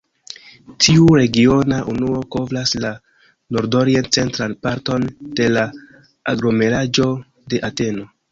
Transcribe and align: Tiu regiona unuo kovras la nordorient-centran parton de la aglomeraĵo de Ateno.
Tiu 0.83 1.09
regiona 1.17 1.75
unuo 1.91 2.21
kovras 2.35 2.73
la 2.85 2.91
nordorient-centran 3.57 4.57
parton 4.67 5.05
de 5.41 5.49
la 5.57 5.67
aglomeraĵo 6.33 7.09
de 7.55 7.61
Ateno. 7.71 8.07